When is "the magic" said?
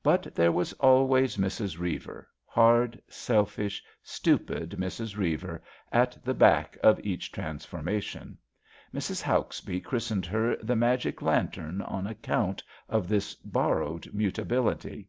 10.58-11.20